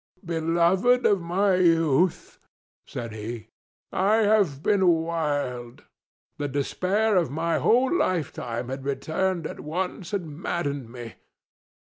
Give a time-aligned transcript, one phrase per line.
[0.25, 2.39] "Beloved of my youth,"
[2.87, 3.49] said he,
[3.91, 5.83] "I have been wild.
[6.39, 11.13] The despair of my whole lifetime had returned at once and maddened me.